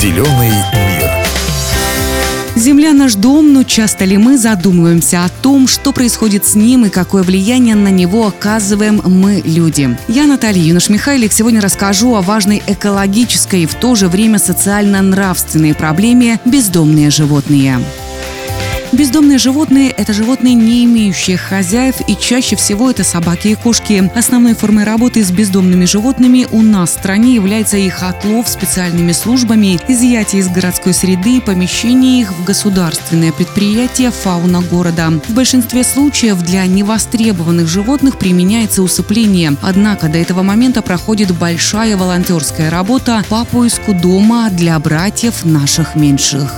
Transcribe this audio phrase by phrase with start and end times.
[0.00, 1.10] Зеленый мир.
[2.54, 6.88] Земля наш дом, но часто ли мы задумываемся о том, что происходит с ним и
[6.88, 9.98] какое влияние на него оказываем мы, люди?
[10.06, 16.38] Я, Наталья Юнош-Михайлик, сегодня расскажу о важной экологической и в то же время социально-нравственной проблеме
[16.44, 17.80] «Бездомные животные».
[18.98, 24.10] Бездомные животные– это животные, не имеющие хозяев, и чаще всего это собаки и кошки.
[24.16, 29.78] Основной формой работы с бездомными животными у нас в стране является их отлов специальными службами,
[29.86, 35.12] изъятие из городской среды и помещение их в государственное предприятие «Фауна города».
[35.28, 39.56] В большинстве случаев для невостребованных животных применяется усыпление.
[39.62, 46.52] Однако до этого момента проходит большая волонтерская работа по поиску дома для братьев наших меньших.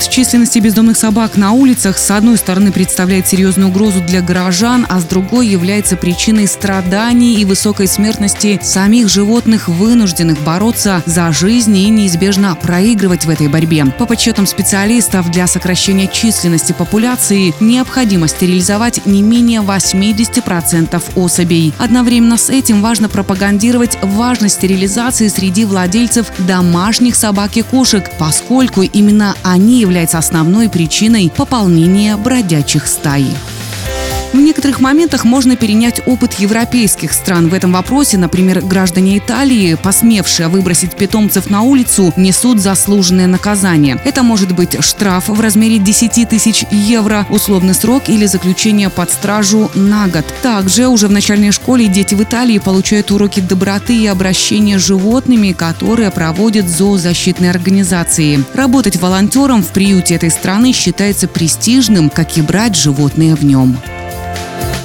[0.00, 4.98] Рост численности бездомных собак на улицах с одной стороны представляет серьезную угрозу для горожан, а
[4.98, 11.90] с другой является причиной страданий и высокой смертности самих животных, вынужденных бороться за жизнь и
[11.90, 13.84] неизбежно проигрывать в этой борьбе.
[13.98, 21.74] По подсчетам специалистов, для сокращения численности популяции необходимо стерилизовать не менее 80% особей.
[21.76, 29.34] Одновременно с этим важно пропагандировать важность стерилизации среди владельцев домашних собак и кошек, поскольку именно
[29.42, 33.26] они они являются основной причиной пополнения бродячих стай.
[34.32, 38.16] В некоторых моментах можно перенять опыт европейских стран в этом вопросе.
[38.16, 44.00] Например, граждане Италии, посмевшие выбросить питомцев на улицу, несут заслуженное наказание.
[44.04, 49.68] Это может быть штраф в размере 10 тысяч евро, условный срок или заключение под стражу
[49.74, 50.24] на год.
[50.42, 55.52] Также уже в начальной школе дети в Италии получают уроки доброты и обращения с животными,
[55.52, 58.44] которые проводят зоозащитные организации.
[58.54, 63.76] Работать волонтером в приюте этой страны считается престижным, как и брать животные в нем.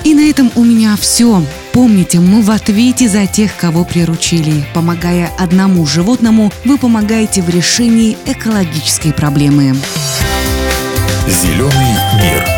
[0.05, 1.43] И на этом у меня все.
[1.73, 4.63] Помните, мы в ответе за тех, кого приручили.
[4.75, 9.75] Помогая одному животному, вы помогаете в решении экологической проблемы.
[11.27, 12.54] Зеленый мир.